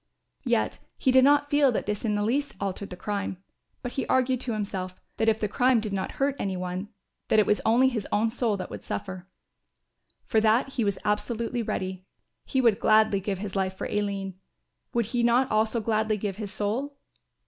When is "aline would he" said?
13.85-15.21